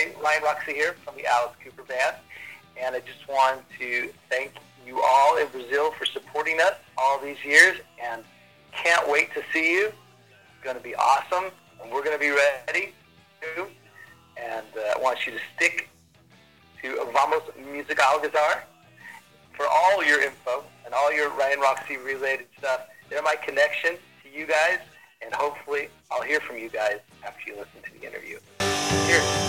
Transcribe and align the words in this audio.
everybody. 0.00 0.24
Ryan 0.24 0.42
Roxie 0.42 0.74
here 0.74 0.94
from 1.04 1.16
the 1.16 1.26
Alice 1.26 1.54
Cooper 1.62 1.82
Band. 1.82 2.16
And 2.80 2.94
I 2.94 3.00
just 3.00 3.26
want 3.28 3.62
to 3.78 4.10
thank 4.28 4.52
you 4.86 5.00
all 5.02 5.36
in 5.36 5.46
Brazil 5.48 5.92
for 5.92 6.06
supporting 6.06 6.60
us 6.60 6.74
all 6.96 7.18
these 7.20 7.42
years. 7.44 7.78
And 8.02 8.22
can't 8.72 9.08
wait 9.10 9.32
to 9.34 9.42
see 9.52 9.72
you. 9.72 9.86
It's 9.86 10.64
going 10.64 10.76
to 10.76 10.82
be 10.82 10.94
awesome. 10.94 11.50
And 11.82 11.92
we're 11.92 12.04
going 12.04 12.16
to 12.16 12.20
be 12.20 12.30
ready 12.30 12.92
too. 13.40 13.66
And 14.36 14.66
uh, 14.76 14.98
I 14.98 15.02
want 15.02 15.26
you 15.26 15.32
to 15.32 15.38
stick 15.56 15.88
to 16.82 17.06
Vamos 17.12 17.42
Music 17.70 17.98
Algazar 17.98 18.62
for 19.52 19.66
all 19.66 20.02
your 20.04 20.22
info 20.22 20.64
and 20.84 20.94
all 20.94 21.12
your 21.12 21.30
Ryan 21.30 21.60
Roxie 21.60 21.98
related 21.98 22.46
stuff. 22.58 22.86
They're 23.10 23.22
my 23.22 23.36
connection 23.36 23.96
to 24.22 24.30
you 24.30 24.46
guys. 24.46 24.78
And 25.22 25.34
hopefully 25.34 25.88
I'll 26.10 26.22
hear 26.22 26.40
from 26.40 26.56
you 26.56 26.70
guys 26.70 27.00
after 27.26 27.50
you 27.50 27.56
listen 27.56 27.82
to 27.84 28.00
the 28.00 28.06
interview. 28.06 28.38
Cheers. 29.06 29.39